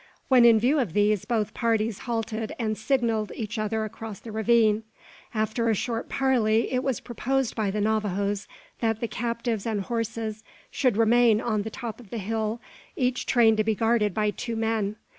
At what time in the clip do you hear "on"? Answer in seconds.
11.39-11.61